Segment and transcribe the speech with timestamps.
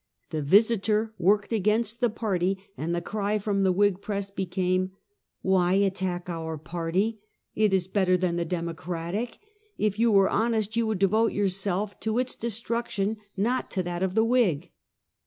[0.31, 4.93] The Visiter worked against the party, and the cry from the "Whig press became:"
[5.43, 7.19] Why attack our party?
[7.53, 9.37] It is better than the Demo cratic.
[9.77, 14.01] If you were honest, you would devote your self to its destruction, not to that
[14.01, 14.71] of the Whig."